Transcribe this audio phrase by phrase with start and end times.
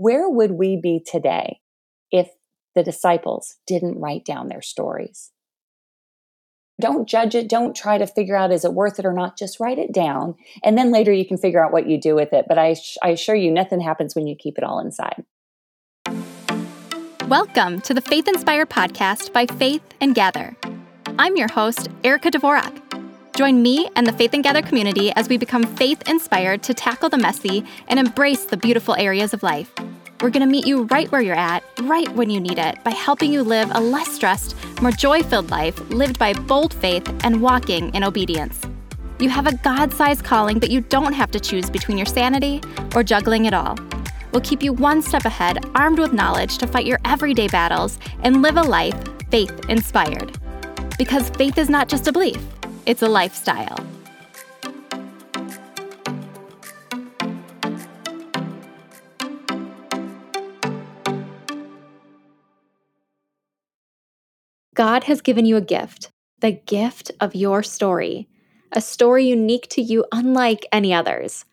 [0.00, 1.58] Where would we be today
[2.12, 2.28] if
[2.76, 5.32] the disciples didn't write down their stories?
[6.80, 7.48] Don't judge it.
[7.48, 9.36] Don't try to figure out is it worth it or not.
[9.36, 10.36] Just write it down.
[10.62, 12.44] And then later you can figure out what you do with it.
[12.48, 15.24] But I, I assure you, nothing happens when you keep it all inside.
[17.26, 20.54] Welcome to the Faith Inspired podcast by Faith and Gather.
[21.18, 22.87] I'm your host, Erica Dvorak.
[23.34, 27.08] Join me and the Faith and Gather community as we become faith inspired to tackle
[27.08, 29.72] the messy and embrace the beautiful areas of life.
[30.20, 32.90] We're going to meet you right where you're at, right when you need it, by
[32.90, 37.40] helping you live a less stressed, more joy filled life lived by bold faith and
[37.40, 38.60] walking in obedience.
[39.20, 42.60] You have a God sized calling, but you don't have to choose between your sanity
[42.96, 43.76] or juggling it all.
[44.32, 48.42] We'll keep you one step ahead, armed with knowledge to fight your everyday battles and
[48.42, 48.96] live a life
[49.30, 50.36] faith inspired.
[50.98, 52.42] Because faith is not just a belief,
[52.86, 53.78] it's a lifestyle.
[64.74, 68.28] God has given you a gift, the gift of your story,
[68.70, 71.44] a story unique to you, unlike any others.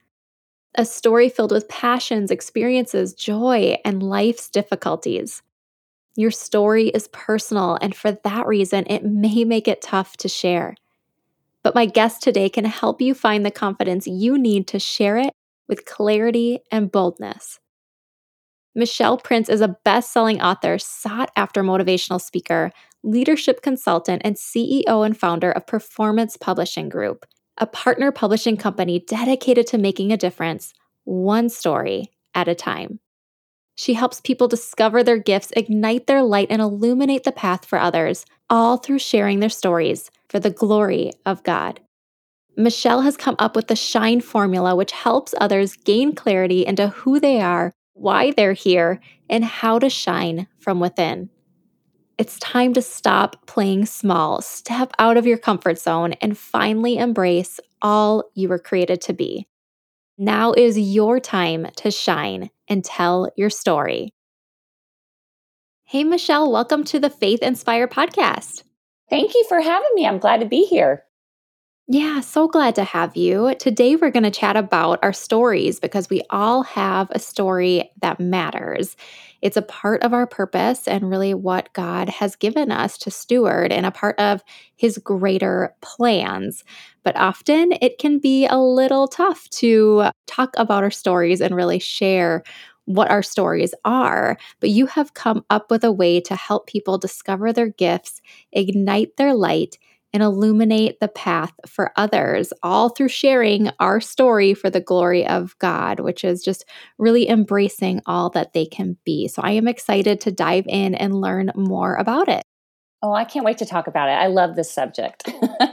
[0.75, 5.41] A story filled with passions, experiences, joy, and life's difficulties.
[6.15, 10.75] Your story is personal, and for that reason, it may make it tough to share
[11.65, 15.33] but my guest today can help you find the confidence you need to share it
[15.67, 17.59] with clarity and boldness.
[18.75, 22.69] Michelle Prince is a best selling author, sought after motivational speaker,
[23.01, 27.25] leadership consultant, and CEO and founder of Performance Publishing Group,
[27.57, 30.71] a partner publishing company dedicated to making a difference,
[31.03, 32.99] one story at a time.
[33.73, 38.23] She helps people discover their gifts, ignite their light, and illuminate the path for others,
[38.51, 41.79] all through sharing their stories for the glory of God.
[42.57, 47.21] Michelle has come up with the Shine formula, which helps others gain clarity into who
[47.21, 51.29] they are, why they're here, and how to shine from within.
[52.17, 57.61] It's time to stop playing small, step out of your comfort zone, and finally embrace
[57.81, 59.47] all you were created to be.
[60.17, 64.11] Now is your time to shine and tell your story.
[65.85, 68.64] Hey, Michelle, welcome to the Faith Inspire podcast.
[69.09, 70.05] Thank you for having me.
[70.07, 71.03] I'm glad to be here.
[71.87, 73.53] Yeah, so glad to have you.
[73.59, 78.19] Today, we're going to chat about our stories because we all have a story that
[78.19, 78.97] matters.
[79.43, 83.71] It's a part of our purpose and really what God has given us to steward
[83.71, 84.43] and a part of
[84.75, 86.63] His greater plans.
[87.03, 91.77] But often it can be a little tough to talk about our stories and really
[91.77, 92.43] share
[92.85, 96.97] what our stories are, but you have come up with a way to help people
[96.97, 99.77] discover their gifts, ignite their light,
[100.15, 105.57] and illuminate the path for others, all through sharing our story for the glory of
[105.59, 106.63] God, which is just
[106.97, 109.27] really embracing all that they can be.
[109.27, 112.43] So I am excited to dive in and learn more about it.
[113.03, 114.13] Oh, I can't wait to talk about it.
[114.13, 115.29] I love this subject.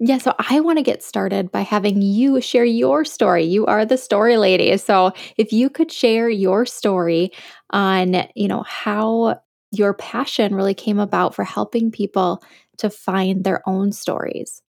[0.00, 3.44] Yeah, so I want to get started by having you share your story.
[3.44, 4.76] You are the story lady.
[4.76, 7.32] So if you could share your story
[7.70, 9.40] on, you know, how
[9.72, 12.42] your passion really came about for helping people
[12.78, 14.62] to find their own stories.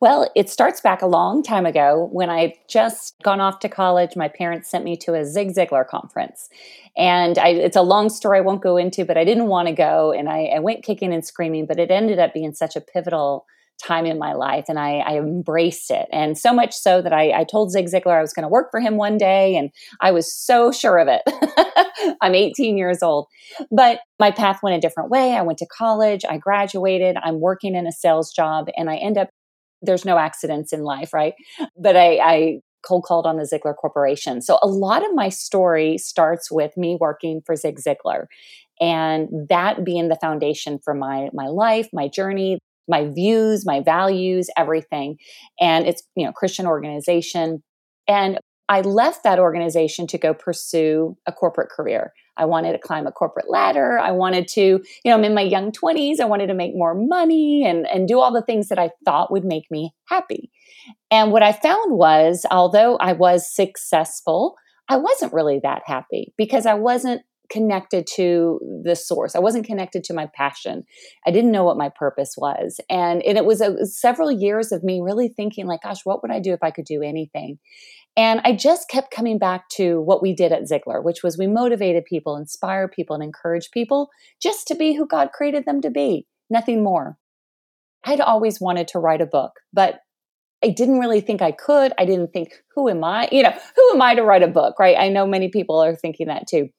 [0.00, 4.14] Well, it starts back a long time ago when I just gone off to college.
[4.14, 6.50] My parents sent me to a Zig Ziglar conference.
[6.98, 9.74] And I, it's a long story I won't go into, but I didn't want to
[9.74, 10.12] go.
[10.12, 13.46] And I, I went kicking and screaming, but it ended up being such a pivotal
[13.82, 16.06] time in my life and I, I embraced it.
[16.10, 18.70] And so much so that I, I told Zig Ziglar I was going to work
[18.70, 19.70] for him one day and
[20.00, 21.22] I was so sure of it.
[22.22, 23.26] I'm 18 years old.
[23.70, 25.34] But my path went a different way.
[25.34, 29.18] I went to college, I graduated, I'm working in a sales job, and I end
[29.18, 29.28] up,
[29.82, 31.34] there's no accidents in life, right?
[31.78, 34.40] But I, I cold called on the Ziglar Corporation.
[34.40, 38.26] So a lot of my story starts with me working for Zig Ziglar
[38.80, 42.58] and that being the foundation for my my life, my journey,
[42.88, 45.16] my views, my values, everything.
[45.60, 47.62] And it's, you know, Christian organization.
[48.08, 48.38] And
[48.68, 52.12] I left that organization to go pursue a corporate career.
[52.36, 53.98] I wanted to climb a corporate ladder.
[53.98, 56.20] I wanted to, you know, I'm in my young 20s.
[56.20, 59.32] I wanted to make more money and, and do all the things that I thought
[59.32, 60.50] would make me happy.
[61.10, 64.56] And what I found was, although I was successful,
[64.88, 69.34] I wasn't really that happy because I wasn't connected to the source.
[69.34, 70.84] I wasn't connected to my passion.
[71.26, 72.80] I didn't know what my purpose was.
[72.88, 76.30] And, and it was a, several years of me really thinking like, gosh, what would
[76.30, 77.58] I do if I could do anything?
[78.16, 81.46] And I just kept coming back to what we did at Ziglar, which was we
[81.46, 84.08] motivated people, inspire people, and encourage people
[84.40, 87.18] just to be who God created them to be, nothing more.
[88.04, 90.00] I'd always wanted to write a book, but
[90.64, 91.92] I didn't really think I could.
[91.98, 93.28] I didn't think, who am I?
[93.30, 94.96] You know, who am I to write a book, right?
[94.98, 96.70] I know many people are thinking that too.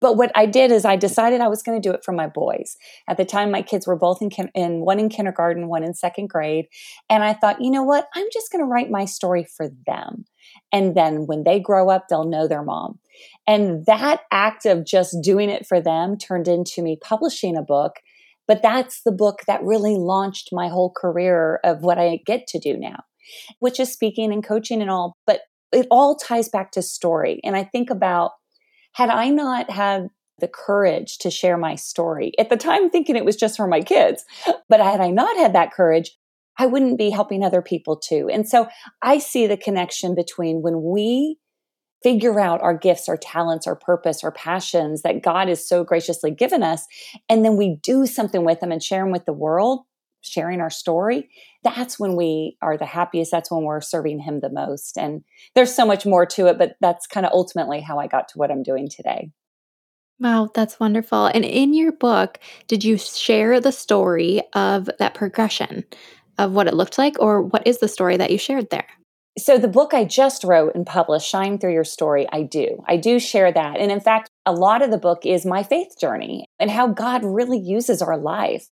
[0.00, 2.26] But what I did is I decided I was going to do it for my
[2.26, 2.76] boys.
[3.08, 6.28] At the time, my kids were both in, in one in kindergarten, one in second
[6.28, 6.66] grade.
[7.08, 8.08] And I thought, you know what?
[8.14, 10.24] I'm just going to write my story for them.
[10.72, 12.98] And then when they grow up, they'll know their mom.
[13.46, 17.96] And that act of just doing it for them turned into me publishing a book.
[18.48, 22.58] But that's the book that really launched my whole career of what I get to
[22.58, 23.04] do now,
[23.60, 25.16] which is speaking and coaching and all.
[25.26, 25.42] But
[25.72, 27.40] it all ties back to story.
[27.44, 28.32] And I think about
[29.00, 30.10] had I not had
[30.40, 33.80] the courage to share my story at the time thinking it was just for my
[33.80, 34.26] kids,
[34.68, 36.18] but had I not had that courage,
[36.58, 38.28] I wouldn't be helping other people too.
[38.30, 38.68] And so
[39.00, 41.38] I see the connection between when we
[42.02, 46.30] figure out our gifts, our talents, our purpose, our passions that God has so graciously
[46.30, 46.84] given us,
[47.30, 49.80] and then we do something with them and share them with the world,
[50.20, 51.28] sharing our story,
[51.62, 53.30] that's when we are the happiest.
[53.30, 54.96] That's when we're serving Him the most.
[54.96, 55.22] And
[55.54, 58.38] there's so much more to it, but that's kind of ultimately how I got to
[58.38, 59.30] what I'm doing today.
[60.18, 61.26] Wow, that's wonderful.
[61.26, 62.38] And in your book,
[62.68, 65.84] did you share the story of that progression
[66.36, 68.86] of what it looked like, or what is the story that you shared there?
[69.38, 72.82] So, the book I just wrote and published, Shine Through Your Story, I do.
[72.86, 73.78] I do share that.
[73.78, 77.24] And in fact, a lot of the book is my faith journey and how God
[77.24, 78.68] really uses our life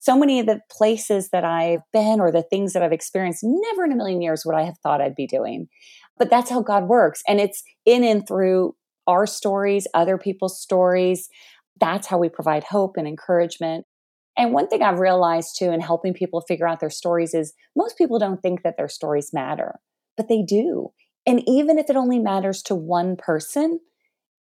[0.00, 3.84] so many of the places that I've been or the things that I've experienced, never
[3.84, 5.68] in a million years would I have thought I'd be doing.
[6.18, 7.22] But that's how God works.
[7.28, 8.74] And it's in and through
[9.06, 11.28] our stories, other people's stories.
[11.80, 13.84] That's how we provide hope and encouragement.
[14.38, 17.98] And one thing I've realized too in helping people figure out their stories is most
[17.98, 19.80] people don't think that their stories matter,
[20.16, 20.92] but they do.
[21.26, 23.80] And even if it only matters to one person,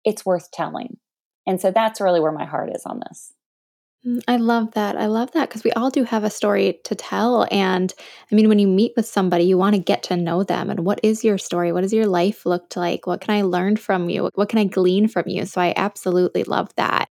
[0.06, 0.98] it's worth telling.
[1.48, 3.34] And so that's really where my heart is on this.
[4.08, 4.96] Mm, I love that.
[4.98, 7.48] I love that because we all do have a story to tell.
[7.52, 7.94] And
[8.32, 10.70] I mean, when you meet with somebody, you want to get to know them.
[10.70, 11.72] And what is your story?
[11.72, 13.08] What does your life look like?
[13.08, 14.30] What can I learn from you?
[14.36, 15.46] What can I glean from you?
[15.46, 17.10] So I absolutely love that.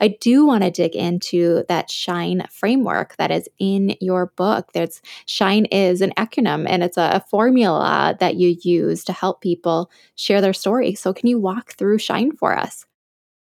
[0.00, 4.72] I do want to dig into that SHINE framework that is in your book.
[4.72, 9.40] There's SHINE is an acronym and it's a, a formula that you use to help
[9.40, 10.96] people share their story.
[10.96, 12.84] So can you walk through SHINE for us?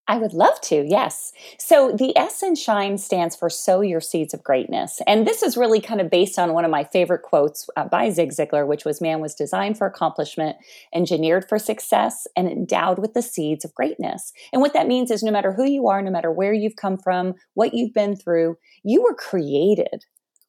[0.09, 1.31] I would love to, yes.
[1.59, 5.01] So the S in SHINE stands for Sow Your Seeds of Greatness.
[5.05, 8.09] And this is really kind of based on one of my favorite quotes uh, by
[8.09, 10.57] Zig Ziglar, which was Man was designed for accomplishment,
[10.95, 14.33] engineered for success, and endowed with the seeds of greatness.
[14.51, 16.97] And what that means is no matter who you are, no matter where you've come
[16.97, 20.05] from, what you've been through, you were created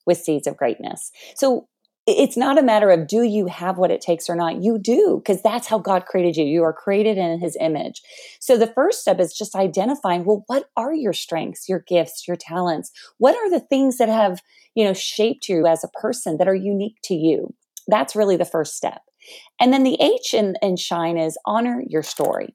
[0.06, 1.12] with seeds of greatness.
[1.36, 1.68] So
[2.18, 4.62] it's not a matter of do you have what it takes or not.
[4.62, 6.44] You do, because that's how God created you.
[6.44, 8.02] You are created in his image.
[8.40, 12.36] So the first step is just identifying, well, what are your strengths, your gifts, your
[12.36, 12.90] talents?
[13.18, 14.40] What are the things that have,
[14.74, 17.54] you know, shaped you as a person that are unique to you?
[17.86, 19.02] That's really the first step.
[19.60, 22.54] And then the H in, in shine is honor your story.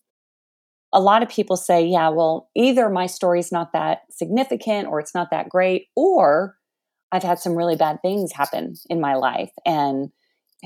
[0.93, 5.13] A lot of people say, yeah, well, either my story's not that significant or it's
[5.13, 6.55] not that great, or
[7.15, 9.51] I've had some really bad things happen in my life.
[9.65, 10.09] And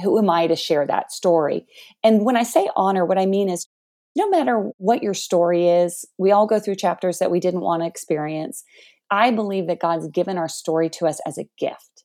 [0.01, 1.67] who am I to share that story?
[2.03, 3.67] And when I say honor, what I mean is
[4.15, 7.83] no matter what your story is, we all go through chapters that we didn't want
[7.83, 8.63] to experience.
[9.11, 12.03] I believe that God's given our story to us as a gift.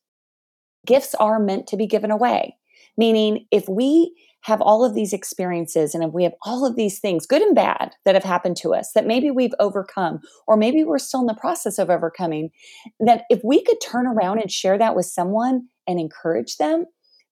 [0.87, 2.56] Gifts are meant to be given away,
[2.99, 4.14] meaning if we
[4.44, 7.55] have all of these experiences and if we have all of these things, good and
[7.55, 11.26] bad, that have happened to us that maybe we've overcome, or maybe we're still in
[11.26, 12.50] the process of overcoming,
[13.00, 16.85] that if we could turn around and share that with someone and encourage them,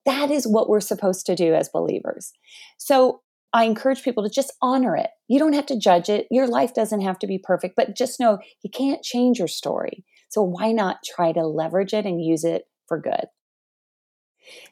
[0.06, 2.32] that is what we're supposed to do as believers.
[2.78, 3.20] So
[3.52, 5.10] I encourage people to just honor it.
[5.28, 6.26] You don't have to judge it.
[6.30, 10.04] Your life doesn't have to be perfect, but just know you can't change your story.
[10.30, 13.26] So why not try to leverage it and use it for good?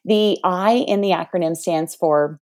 [0.04, 2.40] The I in the acronym stands for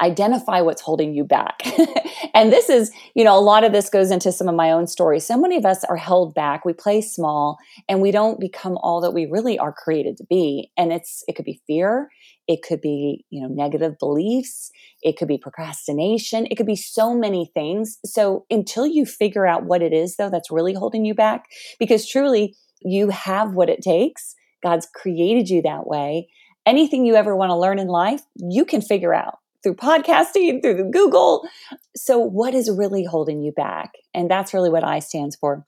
[0.00, 1.62] identify what's holding you back.
[2.34, 4.86] and this is, you know, a lot of this goes into some of my own
[4.86, 5.24] stories.
[5.24, 6.64] So many of us are held back.
[6.64, 10.70] We play small and we don't become all that we really are created to be.
[10.76, 12.10] And it's it could be fear,
[12.48, 14.70] it could be, you know, negative beliefs,
[15.02, 17.98] it could be procrastination, it could be so many things.
[18.04, 21.44] So until you figure out what it is though that's really holding you back
[21.78, 24.34] because truly you have what it takes.
[24.62, 26.26] God's created you that way
[26.66, 30.90] anything you ever want to learn in life, you can figure out through podcasting, through
[30.90, 31.48] Google.
[31.96, 33.92] So, what is really holding you back?
[34.12, 35.66] And that's really what I stands for.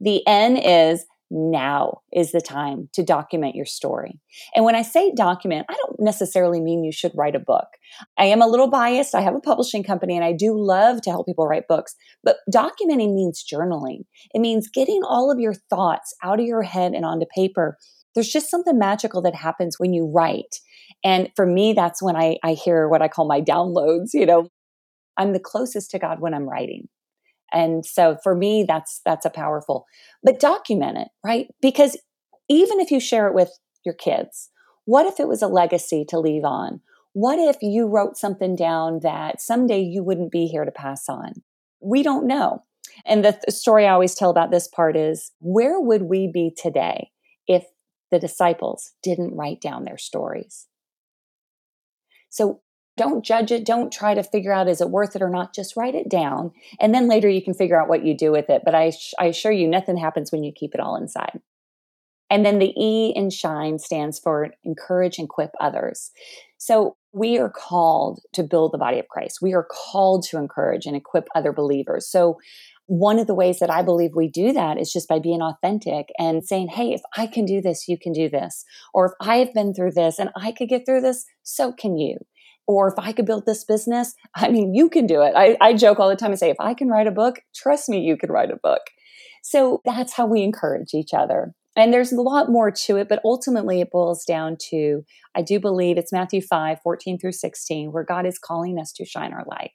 [0.00, 4.20] The N is now is the time to document your story.
[4.54, 7.66] And when I say document, I don't necessarily mean you should write a book.
[8.18, 9.14] I am a little biased.
[9.14, 12.36] I have a publishing company and I do love to help people write books, but
[12.52, 14.04] documenting means journaling.
[14.34, 17.78] It means getting all of your thoughts out of your head and onto paper
[18.14, 20.60] there's just something magical that happens when you write.
[21.04, 24.10] And for me, that's when I, I hear what I call my downloads.
[24.12, 24.48] You know,
[25.16, 26.88] I'm the closest to God when I'm writing.
[27.52, 29.86] And so for me, that's that's a powerful,
[30.22, 31.48] but document it, right?
[31.60, 31.98] Because
[32.48, 33.50] even if you share it with
[33.84, 34.50] your kids,
[34.84, 36.80] what if it was a legacy to leave on?
[37.12, 41.42] What if you wrote something down that someday you wouldn't be here to pass on?
[41.80, 42.62] We don't know.
[43.04, 46.54] And the, the story I always tell about this part is where would we be
[46.56, 47.10] today
[47.46, 47.64] if
[48.12, 50.68] the disciples didn't write down their stories?
[52.28, 52.60] So
[52.96, 53.64] don't judge it.
[53.64, 55.54] Don't try to figure out is it worth it or not.
[55.54, 56.52] Just write it down.
[56.78, 58.62] And then later you can figure out what you do with it.
[58.64, 61.40] But I, I assure you, nothing happens when you keep it all inside.
[62.30, 66.10] And then the E in shine stands for encourage and equip others.
[66.56, 69.40] So we are called to build the body of Christ.
[69.42, 72.08] We are called to encourage and equip other believers.
[72.08, 72.38] So
[72.92, 76.10] one of the ways that I believe we do that is just by being authentic
[76.18, 78.66] and saying, Hey, if I can do this, you can do this.
[78.92, 82.18] Or if I've been through this and I could get through this, so can you.
[82.66, 85.32] Or if I could build this business, I mean, you can do it.
[85.34, 87.88] I, I joke all the time and say, if I can write a book, trust
[87.88, 88.82] me, you can write a book.
[89.42, 91.54] So that's how we encourage each other.
[91.74, 95.58] And there's a lot more to it, but ultimately it boils down to I do
[95.58, 99.44] believe it's Matthew 5, 14 through 16, where God is calling us to shine our
[99.46, 99.70] light.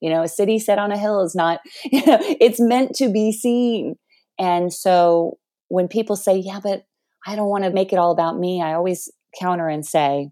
[0.00, 3.10] You know, a city set on a hill is not, you know, it's meant to
[3.10, 3.96] be seen.
[4.38, 5.38] And so
[5.68, 6.84] when people say, yeah, but
[7.26, 10.30] I don't want to make it all about me, I always counter and say,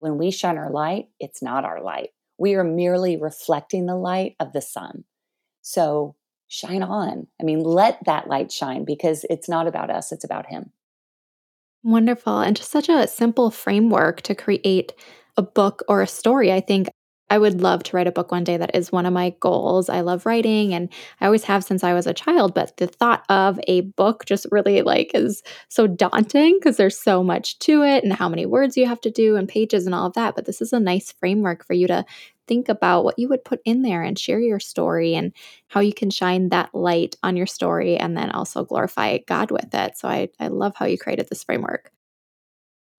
[0.00, 2.10] when we shine our light, it's not our light.
[2.38, 5.04] We are merely reflecting the light of the sun.
[5.62, 6.16] So
[6.48, 7.26] shine on.
[7.40, 10.72] I mean, let that light shine because it's not about us, it's about Him.
[11.82, 12.40] Wonderful.
[12.40, 14.94] And just such a simple framework to create
[15.36, 16.52] a book or a story.
[16.52, 16.88] I think
[17.30, 18.56] I would love to write a book one day.
[18.56, 19.88] That is one of my goals.
[19.88, 20.88] I love writing and
[21.20, 24.46] I always have since I was a child, but the thought of a book just
[24.50, 28.76] really like is so daunting because there's so much to it and how many words
[28.76, 30.34] you have to do and pages and all of that.
[30.34, 32.04] But this is a nice framework for you to
[32.46, 35.32] think about what you would put in there and share your story and
[35.68, 39.74] how you can shine that light on your story and then also glorify God with
[39.74, 39.96] it.
[39.96, 41.90] So I, I love how you created this framework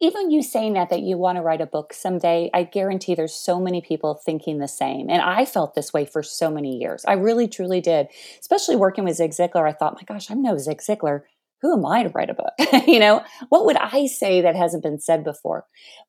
[0.02, 3.34] even you saying that that you want to write a book someday i guarantee there's
[3.34, 7.04] so many people thinking the same and i felt this way for so many years
[7.06, 8.08] i really truly did
[8.40, 11.22] especially working with zig ziglar i thought my gosh i'm no zig ziglar
[11.62, 12.54] who am i to write a book?
[12.88, 15.66] You know what would i say that hasn't been said before?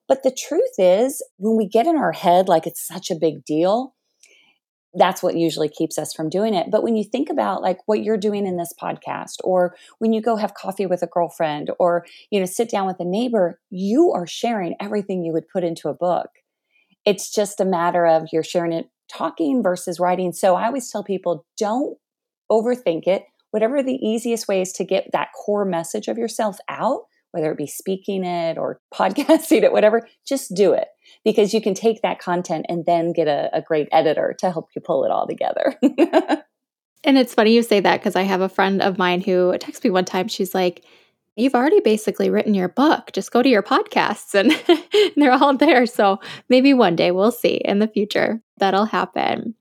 [0.07, 3.43] But the truth is when we get in our head like it's such a big
[3.43, 3.95] deal
[4.97, 6.71] that's what usually keeps us from doing it.
[6.71, 10.21] But when you think about like what you're doing in this podcast, or when you
[10.21, 14.11] go have coffee with a girlfriend, or you know sit down with a neighbor, you
[14.11, 16.29] are sharing everything you would put into a book.
[17.05, 20.33] It's just a matter of you're sharing it talking versus writing.
[20.33, 21.97] So I always tell people don't
[22.51, 23.23] overthink it.
[23.51, 27.03] Whatever the easiest way is to get that core message of yourself out,
[27.37, 30.87] whether it be speaking it or podcasting it, whatever, just do it
[31.23, 34.69] because you can take that content and then get a, a great editor to help
[34.75, 35.75] you pull it all together.
[37.03, 39.83] and it's funny you say that because I have a friend of mine who texted
[39.83, 40.27] me one time.
[40.27, 40.83] She's like,
[41.39, 43.11] You've already basically written your book.
[43.13, 44.51] Just go to your podcasts and
[45.15, 45.85] they're all there.
[45.85, 49.53] So maybe one day we'll see in the future that'll happen.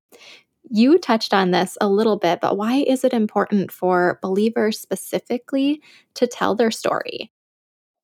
[0.70, 5.82] You touched on this a little bit, but why is it important for believers specifically
[6.14, 7.30] to tell their story?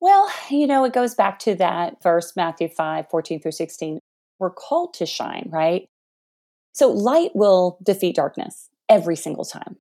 [0.03, 3.99] Well, you know, it goes back to that verse, Matthew 5 14 through 16.
[4.37, 5.87] We're called to shine, right?
[6.73, 9.77] So light will defeat darkness every single time.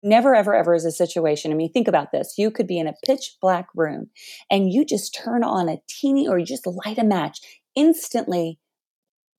[0.00, 1.50] Never, ever, ever is a situation.
[1.50, 2.34] I mean, think about this.
[2.38, 4.10] You could be in a pitch black room
[4.48, 7.40] and you just turn on a teeny or you just light a match.
[7.74, 8.60] Instantly,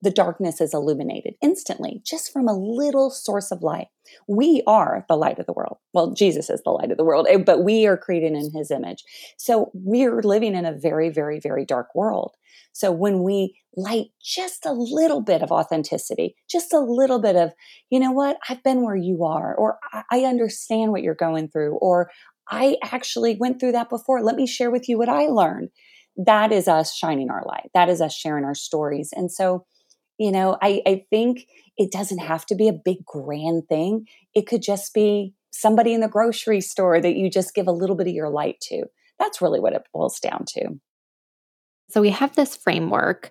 [0.02, 3.88] the darkness is illuminated instantly just from a little source of light.
[4.28, 5.78] We are the light of the world.
[5.92, 8.70] Well, Jesus is the light of the world, eh, but we are created in his
[8.70, 9.02] image.
[9.36, 12.32] So we're living in a very, very, very dark world.
[12.72, 17.52] So when we light just a little bit of authenticity, just a little bit of,
[17.90, 19.78] you know what, I've been where you are, or
[20.10, 22.10] I understand what you're going through, or
[22.50, 24.22] I actually went through that before.
[24.22, 25.70] Let me share with you what I learned.
[26.16, 27.70] That is us shining our light.
[27.74, 29.10] That is us sharing our stories.
[29.14, 29.64] And so,
[30.18, 31.46] you know, I, I think
[31.76, 34.06] it doesn't have to be a big grand thing.
[34.34, 37.96] It could just be somebody in the grocery store that you just give a little
[37.96, 38.84] bit of your light to.
[39.18, 40.78] That's really what it boils down to.
[41.88, 43.30] So we have this framework,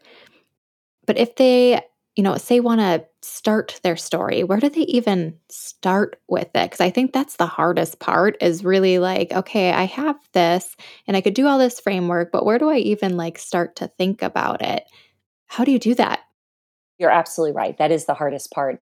[1.06, 1.82] but if they,
[2.15, 6.72] you know, say want to start their story, where do they even start with it?
[6.72, 10.75] Because I think that's the hardest part is really like, okay, I have this
[11.08, 13.88] and I could do all this framework, but where do I even like start to
[13.88, 14.86] think about it?
[15.48, 16.22] How do you do that?
[16.97, 17.77] You're absolutely right.
[17.77, 18.79] That is the hardest part.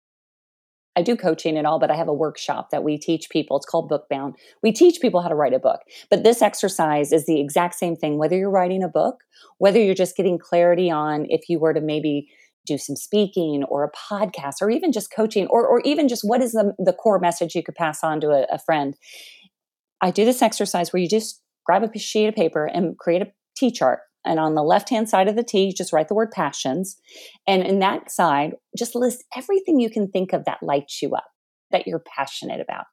[0.96, 3.58] I do coaching and all, but I have a workshop that we teach people.
[3.58, 4.36] It's called Bookbound.
[4.62, 5.80] We teach people how to write a book.
[6.12, 9.24] But this exercise is the exact same thing, whether you're writing a book,
[9.58, 12.28] whether you're just getting clarity on if you were to maybe
[12.66, 16.42] do some speaking or a podcast or even just coaching or, or even just what
[16.42, 18.96] is the, the core message you could pass on to a, a friend.
[20.02, 23.32] I do this exercise where you just grab a sheet of paper and create a
[23.58, 24.00] T chart.
[24.26, 26.98] And on the left hand side of the T, just write the word passions.
[27.48, 31.28] And in that side, just list everything you can think of that lights you up,
[31.72, 32.86] that you're passionate about.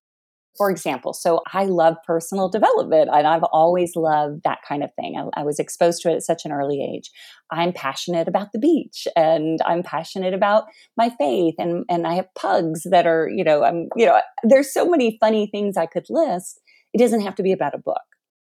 [0.58, 5.16] For example, so I love personal development and I've always loved that kind of thing.
[5.16, 7.08] I, I, was exposed to it at such an early age.
[7.52, 10.64] I'm passionate about the beach and I'm passionate about
[10.96, 14.72] my faith and, and I have pugs that are, you know, I'm, you know, there's
[14.72, 16.60] so many funny things I could list.
[16.92, 18.02] It doesn't have to be about a book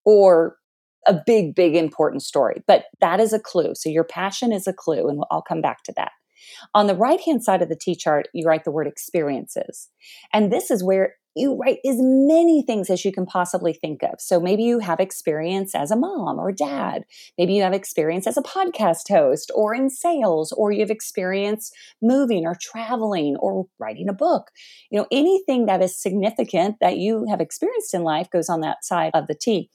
[0.05, 0.57] or
[1.07, 3.75] a big, big important story, but that is a clue.
[3.75, 6.13] So your passion is a clue, and I'll come back to that.
[6.75, 9.89] On the right hand side of the T chart, you write the word experiences.
[10.33, 14.21] And this is where you write as many things as you can possibly think of.
[14.21, 17.05] So maybe you have experience as a mom or dad.
[17.39, 21.71] Maybe you have experience as a podcast host or in sales, or you have experience
[22.03, 24.51] moving or traveling or writing a book.
[24.91, 28.85] You know, anything that is significant that you have experienced in life goes on that
[28.85, 29.71] side of the T.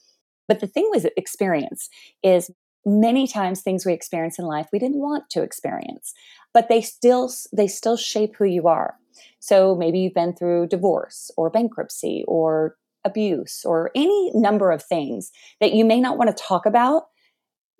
[0.48, 1.88] But the thing with experience
[2.22, 2.50] is
[2.84, 6.14] many times things we experience in life we didn't want to experience,
[6.54, 8.94] but they still they still shape who you are.
[9.40, 15.30] So maybe you've been through divorce or bankruptcy or abuse or any number of things
[15.60, 17.04] that you may not want to talk about,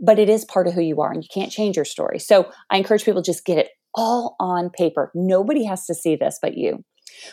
[0.00, 2.18] but it is part of who you are and you can't change your story.
[2.18, 5.10] So I encourage people just get it all on paper.
[5.14, 6.84] Nobody has to see this but you.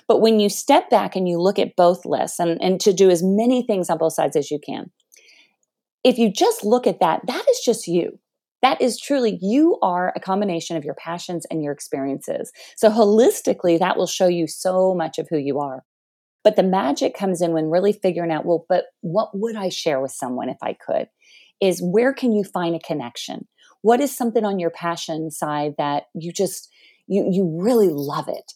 [0.07, 3.09] But when you step back and you look at both lists and, and to do
[3.09, 4.91] as many things on both sides as you can,
[6.03, 8.19] if you just look at that, that is just you.
[8.61, 12.51] That is truly, you are a combination of your passions and your experiences.
[12.77, 15.83] So, holistically, that will show you so much of who you are.
[16.45, 19.99] But the magic comes in when really figuring out, well, but what would I share
[19.99, 21.07] with someone if I could?
[21.59, 23.47] Is where can you find a connection?
[23.81, 26.69] What is something on your passion side that you just,
[27.07, 28.53] you, you really love it?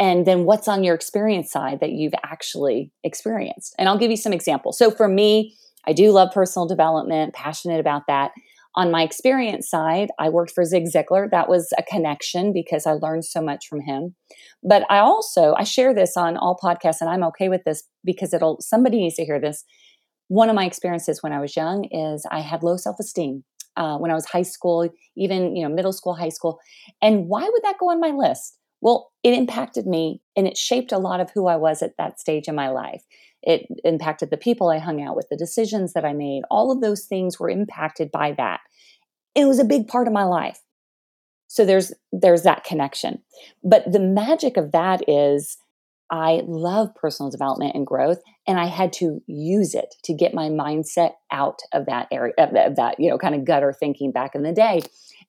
[0.00, 3.74] and then what's on your experience side that you've actually experienced.
[3.78, 4.78] And I'll give you some examples.
[4.78, 5.54] So for me,
[5.86, 8.32] I do love personal development, passionate about that.
[8.76, 11.28] On my experience side, I worked for Zig Ziglar.
[11.30, 14.14] That was a connection because I learned so much from him.
[14.62, 18.32] But I also I share this on all podcasts, and I'm okay with this because
[18.32, 19.64] it'll somebody needs to hear this.
[20.28, 23.42] One of my experiences when I was young is I had low self esteem
[23.76, 26.60] uh, when I was high school, even you know middle school, high school.
[27.02, 28.56] And why would that go on my list?
[28.80, 32.18] Well, it impacted me and it shaped a lot of who I was at that
[32.18, 33.02] stage in my life.
[33.42, 36.42] It impacted the people I hung out with, the decisions that I made.
[36.50, 38.60] All of those things were impacted by that.
[39.34, 40.60] It was a big part of my life.
[41.46, 43.22] So there's there's that connection.
[43.64, 45.56] But the magic of that is
[46.10, 50.48] I love personal development and growth, and I had to use it to get my
[50.48, 54.42] mindset out of that area, of that you know kind of gutter thinking back in
[54.42, 54.82] the day,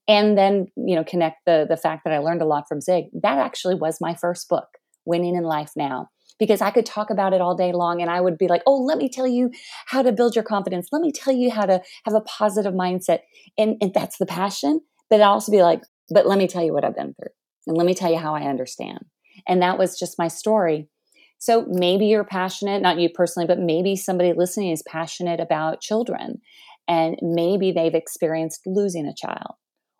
[0.07, 3.05] and then you know connect the the fact that I learned a lot from Zig.
[3.13, 4.67] That actually was my first book,
[5.05, 6.09] Winning in Life Now,
[6.41, 8.81] because I could talk about it all day long and I would be like, oh,
[8.81, 9.51] let me tell you
[9.85, 10.87] how to build your confidence.
[10.91, 13.19] Let me tell you how to have a positive mindset.
[13.59, 14.81] And, and that's the passion.
[15.07, 17.29] But I'd also be like, but let me tell you what I've been through.
[17.67, 19.05] And let me tell you how I understand.
[19.47, 20.89] And that was just my story.
[21.37, 26.41] So maybe you're passionate, not you personally, but maybe somebody listening is passionate about children.
[26.87, 29.53] And maybe they've experienced losing a child.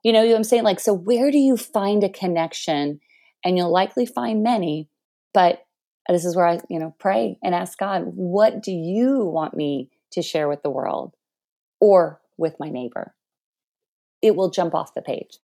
[0.04, 0.64] You know, I'm saying?
[0.64, 3.00] Like, so where do you find a connection?
[3.46, 4.90] And you'll likely find many,
[5.36, 5.62] but
[6.10, 9.90] this is where I, you know, pray and ask God, what do you want me
[10.12, 11.16] to share with the world
[11.80, 13.14] or with my neighbor?
[14.22, 15.38] It will jump off the page.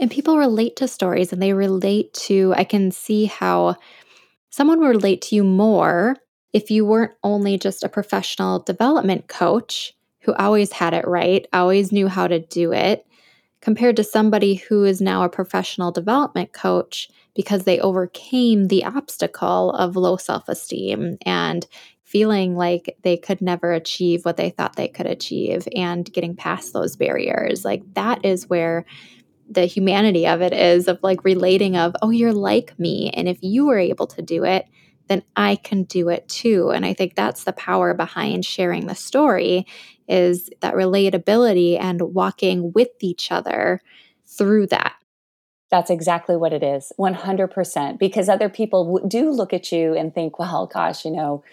[0.00, 3.76] And people relate to stories and they relate to, I can see how
[4.50, 6.16] someone would relate to you more
[6.52, 11.92] if you weren't only just a professional development coach who always had it right, always
[11.92, 13.06] knew how to do it,
[13.60, 19.70] compared to somebody who is now a professional development coach because they overcame the obstacle
[19.70, 21.68] of low self esteem and
[22.02, 26.72] feeling like they could never achieve what they thought they could achieve and getting past
[26.72, 27.64] those barriers.
[27.64, 28.84] Like that is where
[29.48, 33.38] the humanity of it is of like relating of oh you're like me and if
[33.40, 34.66] you were able to do it
[35.06, 36.68] then I can do it too.
[36.68, 39.64] And I think that's the power behind sharing the story
[40.06, 43.80] is that relatability and walking with each other
[44.26, 44.97] through that.
[45.70, 47.98] That's exactly what it is, 100%.
[47.98, 51.44] Because other people do look at you and think, well, gosh, you know,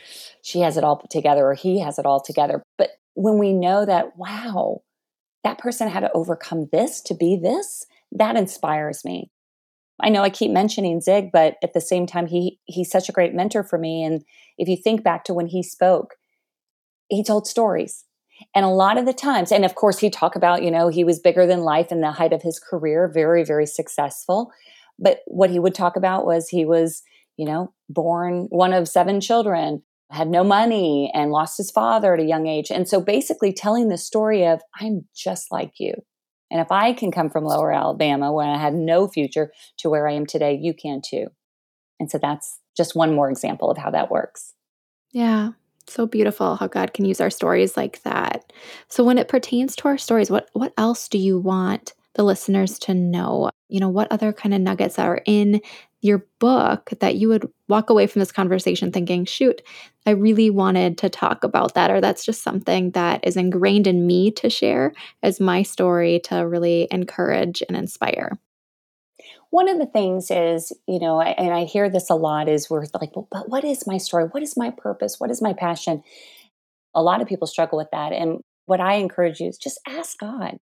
[0.41, 2.63] she has it all put together or he has it all together.
[2.78, 4.84] But when we know that, wow,
[5.43, 9.32] that person had to overcome this to be this, that inspires me.
[10.01, 13.13] I know I keep mentioning Zig, but at the same time, he he's such a
[13.13, 14.04] great mentor for me.
[14.04, 14.23] And
[14.58, 16.15] if you think back to when he spoke,
[17.10, 18.04] he told stories.
[18.54, 21.04] And a lot of the times, and of course, he talked about, you know, he
[21.04, 24.52] was bigger than life in the height of his career, very, very successful.
[25.00, 27.04] But what he would talk about was he was,
[27.38, 32.19] you know, born one of seven children, had no money, and lost his father at
[32.19, 32.71] a young age.
[32.71, 35.93] And so basically telling the story of, I'm just like you.
[36.52, 40.08] And if I can come from lower Alabama when I had no future to where
[40.08, 41.28] I am today, you can too.
[42.00, 44.54] And so that's just one more example of how that works.
[45.12, 45.52] Yeah.
[45.88, 48.52] So beautiful how God can use our stories like that.
[48.89, 52.80] So when it pertains to our stories, what what else do you want the listeners
[52.80, 53.52] to know?
[53.69, 55.62] You know, what other kind of nuggets are in
[56.02, 59.62] your book that you would walk away from this conversation thinking, shoot,
[60.06, 64.06] I really wanted to talk about that, or that's just something that is ingrained in
[64.08, 64.93] me to share
[65.24, 68.38] as my story to really encourage and inspire?
[69.50, 72.86] One of the things is, you know, and I hear this a lot is we're
[73.00, 74.26] like, well, but what is my story?
[74.26, 75.20] What is my purpose?
[75.20, 76.04] What is my passion?
[76.94, 78.14] A lot of people struggle with that.
[78.14, 80.58] And what I encourage you is just ask God.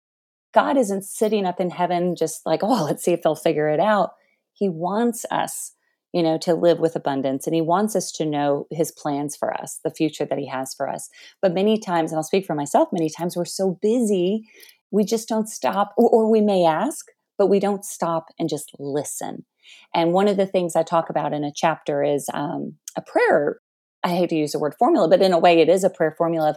[0.53, 3.81] God isn't sitting up in heaven just like, oh, let's see if they'll figure it
[3.81, 4.13] out.
[4.53, 5.73] He wants us,
[6.13, 9.53] you know, to live with abundance and he wants us to know his plans for
[9.55, 11.09] us, the future that he has for us.
[11.41, 14.47] But many times, and I'll speak for myself, many times we're so busy,
[14.91, 17.07] we just don't stop, or, or we may ask,
[17.43, 19.45] but we don't stop and just listen.
[19.93, 23.59] And one of the things I talk about in a chapter is um, a prayer.
[24.05, 26.15] I hate to use the word formula, but in a way, it is a prayer
[26.17, 26.57] formula of,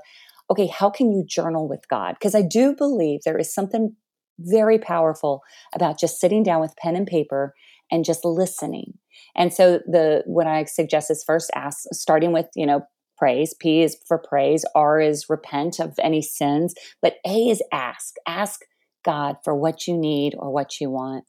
[0.52, 2.18] okay, how can you journal with God?
[2.20, 3.96] Because I do believe there is something
[4.38, 5.42] very powerful
[5.74, 7.56] about just sitting down with pen and paper
[7.90, 8.94] and just listening.
[9.36, 12.82] And so the what I suggest is first ask, starting with you know
[13.18, 13.56] praise.
[13.60, 14.64] P is for praise.
[14.76, 16.76] R is repent of any sins.
[17.02, 18.18] But A is ask.
[18.28, 18.60] Ask
[19.06, 21.26] God for what you need or what you want.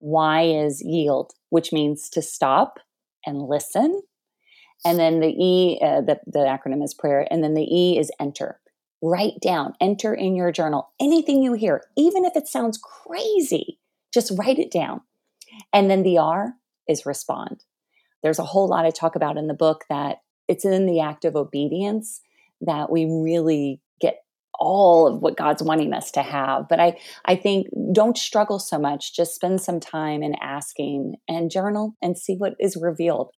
[0.00, 2.78] Y is yield, which means to stop
[3.26, 4.02] and listen.
[4.84, 7.26] And then the E, uh, the, the acronym is prayer.
[7.30, 8.60] And then the E is enter.
[9.02, 13.78] Write down, enter in your journal anything you hear, even if it sounds crazy,
[14.12, 15.02] just write it down.
[15.72, 16.54] And then the R
[16.88, 17.64] is respond.
[18.22, 21.24] There's a whole lot I talk about in the book that it's in the act
[21.24, 22.20] of obedience
[22.60, 23.80] that we really
[24.58, 26.68] all of what God's wanting us to have.
[26.68, 29.14] But I, I think don't struggle so much.
[29.14, 33.30] Just spend some time in asking and journal and see what is revealed.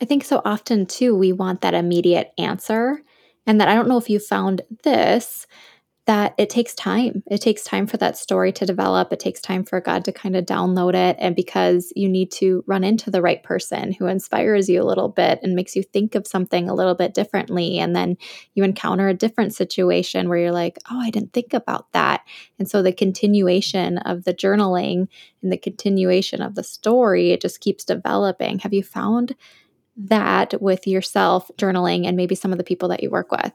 [0.00, 3.02] I think so often too, we want that immediate answer.
[3.46, 5.46] And that I don't know if you found this,
[6.06, 7.22] that it takes time.
[7.30, 9.12] It takes time for that story to develop.
[9.12, 11.16] It takes time for God to kind of download it.
[11.20, 15.08] And because you need to run into the right person who inspires you a little
[15.08, 17.78] bit and makes you think of something a little bit differently.
[17.78, 18.16] And then
[18.54, 22.22] you encounter a different situation where you're like, oh, I didn't think about that.
[22.58, 25.06] And so the continuation of the journaling
[25.40, 28.58] and the continuation of the story, it just keeps developing.
[28.60, 29.36] Have you found
[29.96, 33.52] that with yourself journaling and maybe some of the people that you work with?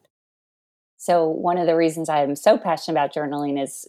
[0.98, 3.88] So, one of the reasons I am so passionate about journaling is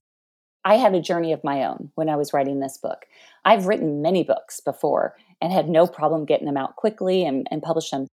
[0.65, 3.07] I had a journey of my own when I was writing this book.
[3.45, 7.63] I've written many books before and had no problem getting them out quickly and, and
[7.63, 8.09] publish them.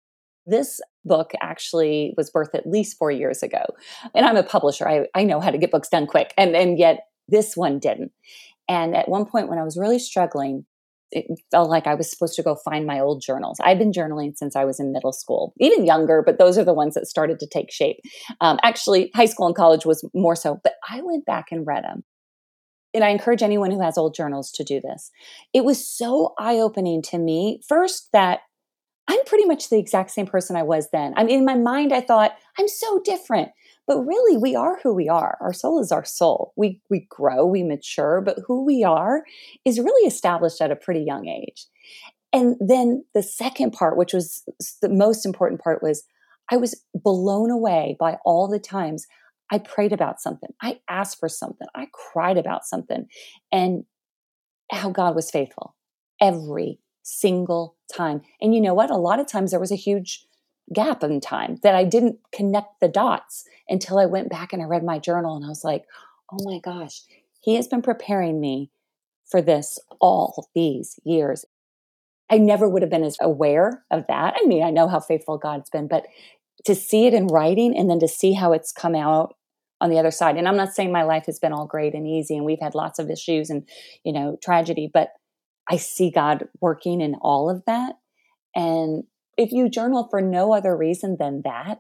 [0.46, 3.64] This book actually was birthed at least four years ago.
[4.14, 4.88] And I'm a publisher.
[4.88, 6.34] I, I know how to get books done quick.
[6.38, 8.12] And, and yet this one didn't.
[8.68, 10.66] And at one point when I was really struggling,
[11.14, 13.58] it felt like I was supposed to go find my old journals.
[13.62, 16.74] I've been journaling since I was in middle school, even younger, but those are the
[16.74, 17.98] ones that started to take shape.
[18.42, 21.84] Um, actually, high school and college was more so, but I went back and read
[21.84, 22.04] them.
[22.94, 25.10] And I encourage anyone who has old journals to do this.
[25.54, 28.42] It was so eye opening to me, first, that
[29.08, 31.14] I'm pretty much the exact same person I was then.
[31.18, 33.50] I mean, in my mind, I thought, I'm so different.
[33.86, 35.38] But really, we are who we are.
[35.42, 36.54] Our soul is our soul.
[36.56, 39.24] We, we grow, we mature, but who we are
[39.66, 41.66] is really established at a pretty young age.
[42.32, 44.44] And then the second part, which was
[44.82, 46.06] the most important part, was
[46.50, 49.06] I was blown away by all the times
[49.52, 53.06] I prayed about something, I asked for something, I cried about something,
[53.52, 53.84] and
[54.72, 55.76] how God was faithful
[56.20, 58.22] every single time.
[58.42, 58.90] And you know what?
[58.90, 60.26] A lot of times there was a huge
[60.74, 64.66] gap in time that I didn't connect the dots until I went back and I
[64.66, 65.86] read my journal and I was like,
[66.32, 67.02] oh my gosh,
[67.42, 68.72] he has been preparing me
[69.30, 71.46] for this all these years.
[72.30, 74.36] I never would have been as aware of that.
[74.42, 76.06] I mean, I know how faithful God's been, but
[76.66, 79.36] to see it in writing and then to see how it's come out
[79.82, 80.38] on the other side.
[80.38, 82.74] And I'm not saying my life has been all great and easy and we've had
[82.74, 83.68] lots of issues and,
[84.06, 85.10] you know, tragedy, but
[85.70, 87.96] I see God working in all of that.
[88.56, 89.04] And
[89.38, 91.80] if you journal for no other reason than that,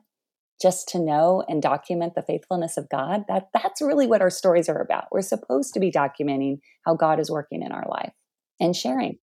[0.61, 4.69] just to know and document the faithfulness of God, that that's really what our stories
[4.69, 5.05] are about.
[5.11, 8.13] We're supposed to be documenting how God is working in our life.
[8.59, 9.17] and sharing.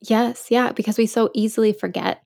[0.00, 2.22] Yes, yeah, because we so easily forget.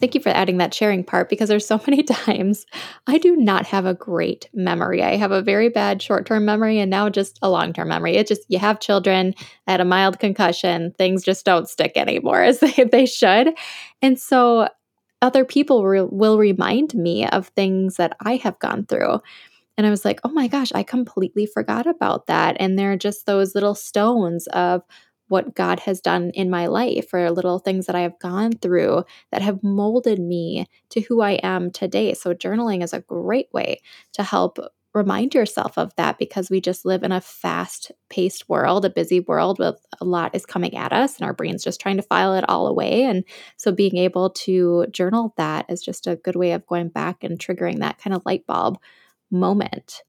[0.00, 2.66] Thank you for adding that sharing part because there's so many times
[3.06, 5.02] I do not have a great memory.
[5.02, 8.16] I have a very bad short term memory and now just a long term memory.
[8.16, 9.34] It just, you have children
[9.66, 13.50] at a mild concussion, things just don't stick anymore as they, they should.
[14.00, 14.68] And so
[15.22, 19.20] other people re- will remind me of things that I have gone through.
[19.76, 22.56] And I was like, oh my gosh, I completely forgot about that.
[22.58, 24.82] And they're just those little stones of
[25.30, 29.04] what God has done in my life or little things that I have gone through
[29.32, 32.14] that have molded me to who I am today.
[32.14, 33.80] So, journaling is a great way
[34.14, 34.58] to help
[34.92, 39.20] remind yourself of that because we just live in a fast paced world, a busy
[39.20, 42.34] world with a lot is coming at us and our brain's just trying to file
[42.34, 43.04] it all away.
[43.04, 43.24] And
[43.56, 47.38] so being able to journal that is just a good way of going back and
[47.38, 48.78] triggering that kind of light bulb
[49.30, 50.02] moment.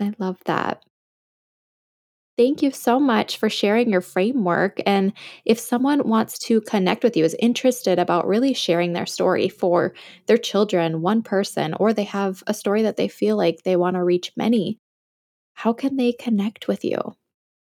[0.00, 0.84] I love that.
[2.36, 4.80] Thank you so much for sharing your framework.
[4.86, 5.12] And
[5.44, 9.94] if someone wants to connect with you, is interested about really sharing their story for
[10.26, 13.94] their children, one person, or they have a story that they feel like they want
[13.94, 14.80] to reach many,
[15.54, 16.98] how can they connect with you?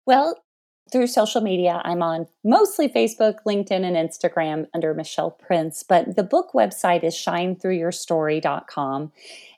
[0.05, 0.43] Well,
[0.91, 5.83] through social media, I'm on mostly Facebook, LinkedIn, and Instagram under Michelle Prince.
[5.83, 9.13] But the book website is shinethroughyourstory.com.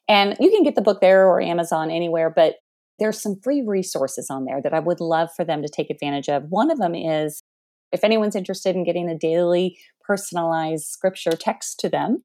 [0.06, 2.30] And you can get the book there or Amazon anywhere.
[2.30, 2.56] But
[2.98, 6.28] there's some free resources on there that I would love for them to take advantage
[6.28, 6.44] of.
[6.48, 7.42] One of them is
[7.92, 12.24] if anyone's interested in getting a daily personalized scripture text to them,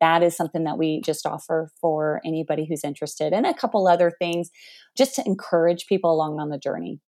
[0.00, 4.10] that is something that we just offer for anybody who's interested, and a couple other
[4.10, 4.50] things
[4.96, 7.00] just to encourage people along on the journey.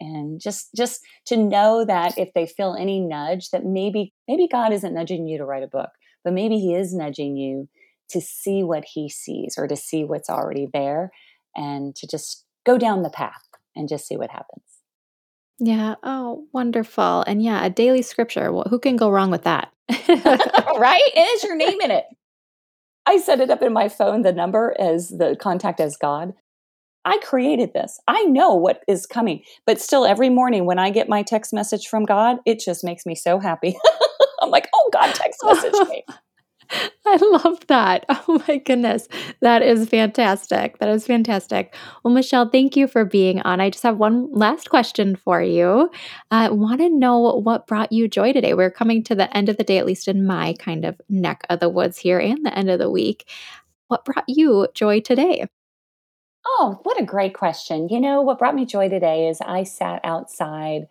[0.00, 4.72] And just just to know that if they feel any nudge that maybe maybe God
[4.72, 5.90] isn't nudging you to write a book,
[6.24, 7.68] but maybe he is nudging you
[8.10, 11.10] to see what he sees or to see what's already there
[11.54, 13.42] and to just go down the path
[13.74, 14.62] and just see what happens.
[15.58, 15.96] Yeah.
[16.02, 17.24] Oh, wonderful.
[17.26, 18.52] And yeah, a daily scripture.
[18.52, 19.72] Well, who can go wrong with that?
[19.90, 21.02] right?
[21.14, 22.04] It is your name in it.
[23.06, 26.34] I set it up in my phone, the number as the contact as God.
[27.04, 27.98] I created this.
[28.06, 29.42] I know what is coming.
[29.66, 33.06] But still, every morning when I get my text message from God, it just makes
[33.06, 33.78] me so happy.
[34.42, 36.04] I'm like, oh, God text message me.
[36.70, 38.04] I love that.
[38.30, 39.08] Oh my goodness.
[39.40, 40.78] That is fantastic.
[40.78, 41.74] That is fantastic.
[42.02, 43.60] Well, Michelle, thank you for being on.
[43.60, 45.90] I just have one last question for you.
[46.30, 48.52] I uh, want to know what brought you joy today.
[48.52, 51.44] We're coming to the end of the day, at least in my kind of neck
[51.48, 53.26] of the woods here, and the end of the week.
[53.86, 55.46] What brought you joy today?
[56.46, 57.88] Oh, what a great question.
[57.88, 60.88] You know, what brought me joy today is I sat outside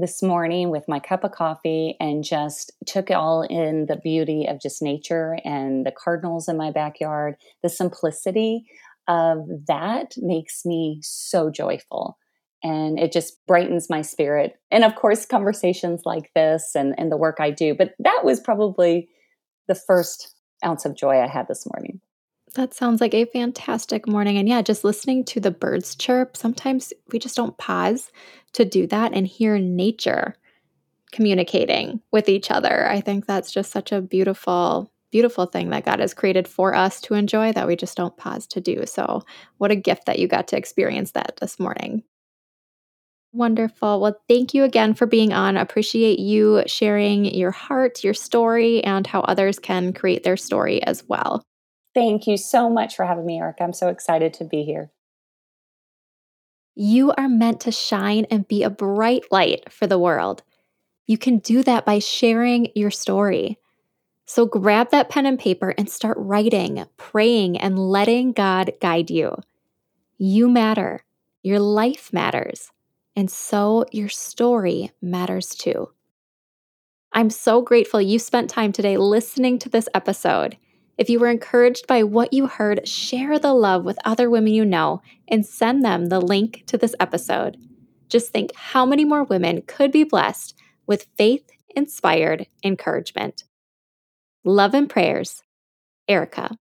[0.00, 4.60] this morning with my cup of coffee and just took all in the beauty of
[4.60, 7.36] just nature and the cardinals in my backyard.
[7.62, 8.64] The simplicity
[9.08, 12.16] of that makes me so joyful
[12.62, 14.54] and it just brightens my spirit.
[14.70, 17.74] And of course, conversations like this and, and the work I do.
[17.74, 19.08] But that was probably
[19.68, 20.34] the first
[20.64, 22.00] ounce of joy I had this morning.
[22.54, 24.36] That sounds like a fantastic morning.
[24.36, 28.10] And yeah, just listening to the birds chirp, sometimes we just don't pause
[28.54, 30.34] to do that and hear nature
[31.12, 32.88] communicating with each other.
[32.88, 37.00] I think that's just such a beautiful, beautiful thing that God has created for us
[37.02, 38.84] to enjoy that we just don't pause to do.
[38.86, 39.22] So,
[39.58, 42.02] what a gift that you got to experience that this morning.
[43.32, 44.00] Wonderful.
[44.00, 45.56] Well, thank you again for being on.
[45.56, 51.04] Appreciate you sharing your heart, your story, and how others can create their story as
[51.08, 51.44] well.
[51.94, 53.56] Thank you so much for having me, Eric.
[53.60, 54.90] I'm so excited to be here.
[56.74, 60.42] You are meant to shine and be a bright light for the world.
[61.06, 63.58] You can do that by sharing your story.
[64.26, 69.36] So grab that pen and paper and start writing, praying, and letting God guide you.
[70.18, 71.04] You matter.
[71.42, 72.70] Your life matters.
[73.16, 75.90] And so your story matters too.
[77.12, 80.56] I'm so grateful you spent time today listening to this episode.
[81.00, 84.66] If you were encouraged by what you heard, share the love with other women you
[84.66, 87.56] know and send them the link to this episode.
[88.10, 90.54] Just think how many more women could be blessed
[90.86, 93.44] with faith inspired encouragement.
[94.44, 95.42] Love and prayers,
[96.06, 96.58] Erica.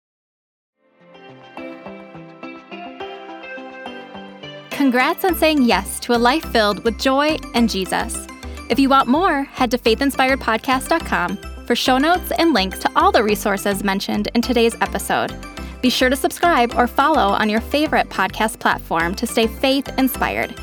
[4.71, 8.25] Congrats on saying yes to a life filled with joy and Jesus.
[8.71, 13.23] If you want more, head to faithinspiredpodcast.com for show notes and links to all the
[13.23, 15.35] resources mentioned in today's episode.
[15.81, 20.55] Be sure to subscribe or follow on your favorite podcast platform to stay faith inspired.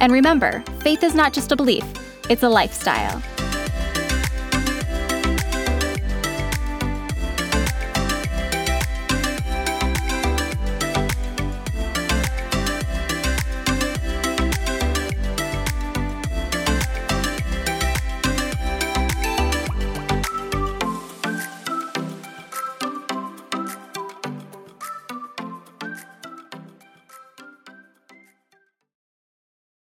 [0.00, 1.84] And remember, faith is not just a belief,
[2.30, 3.22] it's a lifestyle.